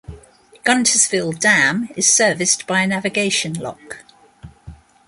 Guntersville 0.65 1.31
Dam 1.39 1.89
is 1.95 2.11
serviced 2.11 2.65
by 2.65 2.79
a 2.81 2.87
navigation 2.87 3.53
lock. 3.53 3.99